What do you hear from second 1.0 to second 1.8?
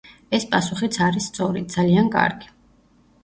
არის სწორი.